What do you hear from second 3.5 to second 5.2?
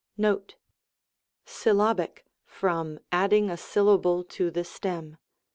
a syllable to the stem.